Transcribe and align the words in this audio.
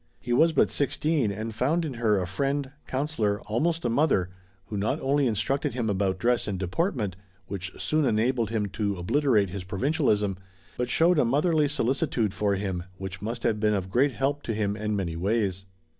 He 0.19 0.33
was 0.33 0.51
but 0.51 0.71
sixteen, 0.71 1.31
and 1.31 1.53
found 1.53 1.85
in 1.85 1.93
her 1.93 2.17
a 2.19 2.25
friend, 2.25 2.71
counsellor, 2.87 3.39
almost 3.41 3.85
a 3.85 3.89
mother, 3.89 4.31
who 4.65 4.75
not 4.75 4.99
only 4.99 5.27
instructed 5.27 5.75
him 5.75 5.91
about 5.91 6.17
dress 6.17 6.47
and 6.47 6.57
deportment, 6.57 7.15
which 7.45 7.71
soon 7.79 8.05
enabled 8.05 8.49
him 8.49 8.65
to 8.69 8.95
obliterate 8.95 9.51
his 9.51 9.63
provincialism, 9.63 10.39
but 10.75 10.89
showed 10.89 11.19
a 11.19 11.23
motherly 11.23 11.67
solicitude 11.67 12.33
for 12.33 12.55
him, 12.55 12.85
which 12.97 13.21
must 13.21 13.43
have 13.43 13.59
been 13.59 13.75
of 13.75 13.91
great 13.91 14.13
help 14.13 14.41
to 14.41 14.55
him 14.55 14.75
in 14.75 14.95
many 14.95 15.15
ways. 15.15 15.65